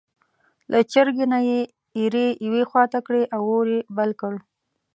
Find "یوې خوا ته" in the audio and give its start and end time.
2.45-2.99